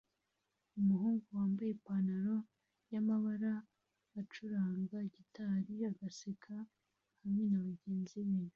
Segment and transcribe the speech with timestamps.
[0.79, 2.35] Umuhungu wambaye ipantaro
[2.91, 3.53] y'amabara
[4.19, 6.53] acuranga gitari agaseka
[7.21, 8.39] hamwe nabagenzi be